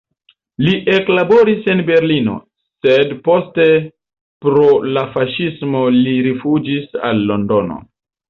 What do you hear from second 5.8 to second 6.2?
li